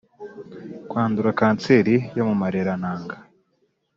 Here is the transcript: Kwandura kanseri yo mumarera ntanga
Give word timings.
Kwandura 0.89 1.37
kanseri 1.39 1.95
yo 2.17 2.23
mumarera 2.29 2.71
ntanga 2.81 3.15